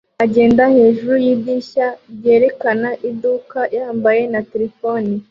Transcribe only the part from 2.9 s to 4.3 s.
iduka yambaye